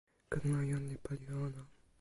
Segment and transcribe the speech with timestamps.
[0.31, 1.61] ken la, jan li pali e ona.